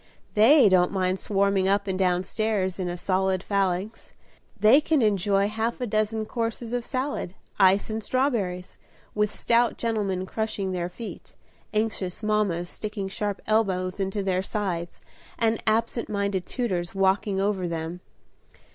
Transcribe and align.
They 0.33 0.67
don't 0.67 0.91
mind 0.91 1.19
swarming 1.19 1.67
up 1.67 1.85
and 1.85 1.99
down 1.99 2.23
stairs 2.23 2.79
in 2.79 2.89
a 2.89 2.97
solid 2.97 3.43
phalanx; 3.43 4.15
they 4.59 4.81
can 4.81 5.03
enjoy 5.03 5.47
half 5.47 5.79
a 5.79 5.85
dozen 5.85 6.25
courses 6.25 6.73
of 6.73 6.83
salad, 6.83 7.35
ice 7.59 7.87
and 7.91 8.03
strawberries, 8.03 8.79
with 9.13 9.31
stout 9.31 9.77
gentlemen 9.77 10.25
crushing 10.25 10.71
their 10.71 10.89
feet, 10.89 11.35
anxious 11.71 12.23
mammas 12.23 12.67
sticking 12.67 13.09
sharp 13.09 13.43
elbows 13.45 13.99
into 13.99 14.23
their 14.23 14.41
sides, 14.41 15.01
and 15.37 15.61
absent 15.67 16.09
minded 16.09 16.47
tutors 16.47 16.95
walking 16.95 17.39
over 17.39 17.67
them. 17.67 18.01